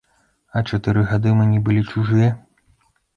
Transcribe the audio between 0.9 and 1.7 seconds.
гады мы не